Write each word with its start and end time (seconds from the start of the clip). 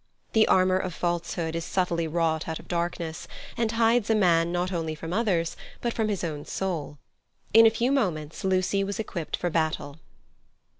The 0.33 0.47
armour 0.47 0.79
of 0.79 0.95
falsehood 0.95 1.55
is 1.55 1.63
subtly 1.63 2.07
wrought 2.07 2.47
out 2.47 2.57
of 2.57 2.67
darkness, 2.67 3.27
and 3.55 3.71
hides 3.73 4.09
a 4.09 4.15
man 4.15 4.51
not 4.51 4.71
only 4.71 4.95
from 4.95 5.13
others, 5.13 5.55
but 5.79 5.93
from 5.93 6.09
his 6.09 6.23
own 6.23 6.43
soul. 6.43 6.97
In 7.53 7.67
a 7.67 7.69
few 7.69 7.91
moments 7.91 8.43
Lucy 8.43 8.83
was 8.83 8.97
equipped 8.99 9.37
for 9.37 9.51
battle. 9.51 9.99